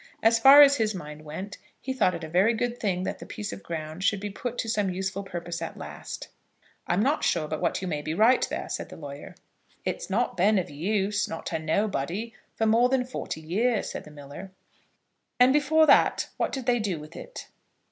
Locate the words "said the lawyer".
8.67-9.35